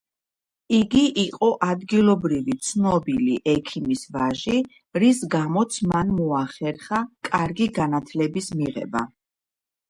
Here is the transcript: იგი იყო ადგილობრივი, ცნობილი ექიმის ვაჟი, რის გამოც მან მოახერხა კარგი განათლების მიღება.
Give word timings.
იგი 0.75 1.01
იყო 1.23 1.49
ადგილობრივი, 1.65 2.55
ცნობილი 2.67 3.35
ექიმის 3.53 4.01
ვაჟი, 4.15 4.55
რის 5.03 5.21
გამოც 5.37 5.77
მან 5.93 6.15
მოახერხა 6.23 7.03
კარგი 7.31 7.69
განათლების 7.77 8.51
მიღება. 8.65 9.05